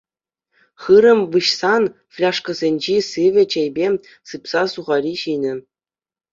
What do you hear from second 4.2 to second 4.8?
сыпса